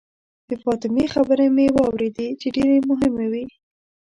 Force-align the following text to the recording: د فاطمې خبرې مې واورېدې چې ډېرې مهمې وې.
د 0.49 0.51
فاطمې 0.63 1.05
خبرې 1.13 1.47
مې 1.55 1.65
واورېدې 1.77 2.27
چې 2.39 2.47
ډېرې 2.55 2.77
مهمې 2.89 3.25
وې. 3.31 3.45